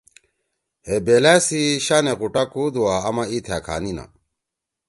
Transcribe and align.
ہے 0.87 0.95
بیلا 1.05 1.35
سی 1.47 1.61
شانے 1.85 2.13
غوٹہ 2.19 2.43
کودُوا۔ 2.53 2.93
آما 3.07 3.23
ای 3.31 3.39
تھا 3.45 3.57
کھا 3.65 3.75
نینا۔ 3.83 4.05